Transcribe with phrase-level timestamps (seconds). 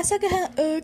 [0.00, 0.80] 朝ごはんウクレレよ。